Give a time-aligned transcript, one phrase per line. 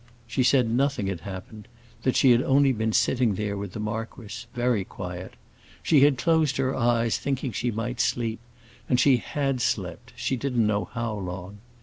[0.25, 1.67] She said nothing had happened;
[2.01, 5.35] that she had only been sitting there with the marquis, very quiet.
[5.83, 8.39] She had closed her eyes, thinking she might sleep,
[8.89, 11.59] and she had slept, she didn't know how long.